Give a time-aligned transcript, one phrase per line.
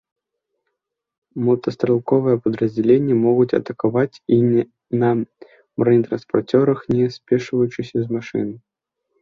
[1.49, 4.39] Мотастралковыя падраздзяленні могуць атакаваць і
[5.05, 5.09] на
[5.83, 8.49] бронетранспарцёрах, не спешваючыся з машын.